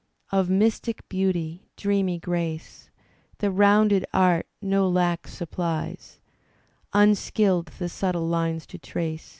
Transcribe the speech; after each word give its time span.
Of 0.31 0.49
mystic 0.49 1.07
beauty, 1.09 1.67
dreamy 1.77 2.17
grace. 2.17 2.89
The 3.37 3.51
rounded 3.51 4.03
art 4.11 4.47
no 4.59 4.89
lack 4.89 5.27
supplies; 5.27 6.19
Unskilled 6.91 7.67
the 7.77 7.87
subtle 7.87 8.25
lines 8.27 8.65
to 8.65 8.79
trace. 8.79 9.29